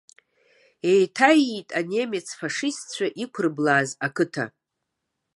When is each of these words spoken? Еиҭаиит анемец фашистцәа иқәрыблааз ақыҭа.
Еиҭаиит 0.91 1.69
анемец 1.79 2.27
фашистцәа 2.39 3.07
иқәрыблааз 3.23 3.89
ақыҭа. 4.05 4.45